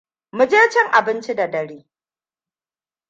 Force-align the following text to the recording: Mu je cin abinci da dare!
Mu 0.35 0.43
je 0.51 0.61
cin 0.71 0.87
abinci 0.97 1.33
da 1.35 1.47
dare! 1.51 1.79